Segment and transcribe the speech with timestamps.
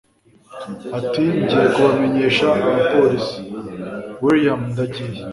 [0.97, 3.37] ati ngiye kubamenyesha abapolisi,
[4.23, 4.61] william.
[4.71, 5.19] ndagiye